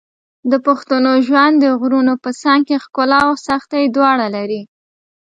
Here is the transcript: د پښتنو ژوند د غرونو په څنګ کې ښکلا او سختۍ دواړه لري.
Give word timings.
د 0.51 0.53
پښتنو 0.65 1.11
ژوند 1.27 1.55
د 1.59 1.65
غرونو 1.79 2.13
په 2.23 2.29
څنګ 2.41 2.61
کې 2.67 2.81
ښکلا 2.83 3.19
او 3.27 3.33
سختۍ 3.47 3.83
دواړه 3.95 4.27
لري. 4.35 4.61